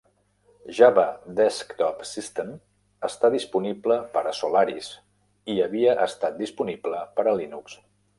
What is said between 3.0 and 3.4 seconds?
està